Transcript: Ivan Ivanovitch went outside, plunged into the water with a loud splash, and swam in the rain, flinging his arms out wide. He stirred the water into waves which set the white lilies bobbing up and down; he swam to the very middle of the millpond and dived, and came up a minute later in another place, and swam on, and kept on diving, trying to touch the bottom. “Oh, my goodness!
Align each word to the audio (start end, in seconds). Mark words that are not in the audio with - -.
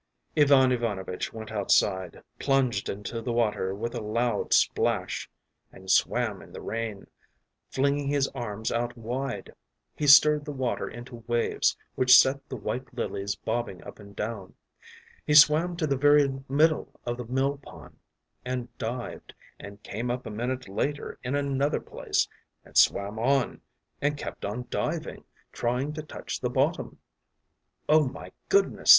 Ivan 0.35 0.71
Ivanovitch 0.71 1.31
went 1.31 1.51
outside, 1.51 2.23
plunged 2.39 2.89
into 2.89 3.21
the 3.21 3.31
water 3.31 3.75
with 3.75 3.93
a 3.93 4.01
loud 4.01 4.51
splash, 4.51 5.29
and 5.71 5.91
swam 5.91 6.41
in 6.41 6.51
the 6.53 6.59
rain, 6.59 7.05
flinging 7.69 8.07
his 8.07 8.27
arms 8.29 8.71
out 8.71 8.97
wide. 8.97 9.53
He 9.95 10.07
stirred 10.07 10.43
the 10.43 10.53
water 10.53 10.89
into 10.89 11.23
waves 11.27 11.77
which 11.93 12.17
set 12.17 12.49
the 12.49 12.55
white 12.55 12.91
lilies 12.95 13.35
bobbing 13.35 13.83
up 13.83 13.99
and 13.99 14.15
down; 14.15 14.55
he 15.23 15.35
swam 15.35 15.77
to 15.77 15.85
the 15.85 15.97
very 15.97 16.41
middle 16.49 16.99
of 17.05 17.15
the 17.17 17.25
millpond 17.25 17.99
and 18.43 18.75
dived, 18.79 19.35
and 19.59 19.83
came 19.83 20.09
up 20.09 20.25
a 20.25 20.31
minute 20.31 20.67
later 20.67 21.19
in 21.23 21.35
another 21.35 21.79
place, 21.79 22.27
and 22.65 22.75
swam 22.75 23.19
on, 23.19 23.61
and 24.01 24.17
kept 24.17 24.45
on 24.45 24.65
diving, 24.71 25.23
trying 25.51 25.93
to 25.93 26.01
touch 26.01 26.39
the 26.39 26.49
bottom. 26.49 26.97
“Oh, 27.87 28.07
my 28.07 28.31
goodness! 28.49 28.89